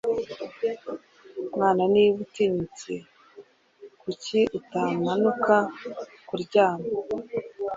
Mwana 1.55 1.83
niba 1.93 2.17
utinyutse 2.25 2.91
kuki 4.01 4.39
utamanuka 4.57 5.55
kuryama 6.27 6.87